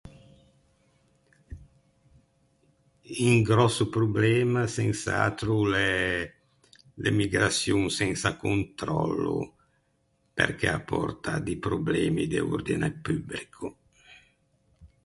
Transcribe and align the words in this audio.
Un 3.31 3.37
gròsso 3.49 3.85
problema 3.97 4.61
sens’atro 4.77 5.49
o 5.61 5.65
l’é 5.73 5.93
l’emigraçion 7.01 7.81
sensa 7.99 8.29
contròllo, 8.45 9.37
perché 10.37 10.67
a 10.71 10.79
pòrta 10.91 11.31
di 11.47 11.55
problemi 11.67 12.23
de 12.33 12.39
ordine 12.55 12.89
pubrico. 13.05 13.63